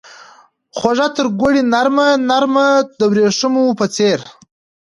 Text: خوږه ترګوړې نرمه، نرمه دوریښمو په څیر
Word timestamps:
خوږه 0.77 1.07
ترګوړې 1.17 1.61
نرمه، 1.73 2.07
نرمه 2.29 2.67
دوریښمو 2.99 3.65
په 3.79 3.85
څیر 3.95 4.19